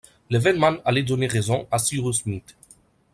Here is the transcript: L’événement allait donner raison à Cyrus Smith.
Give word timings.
L’événement 0.31 0.77
allait 0.83 1.03
donner 1.03 1.27
raison 1.27 1.67
à 1.69 1.77
Cyrus 1.77 2.21
Smith. 2.23 2.55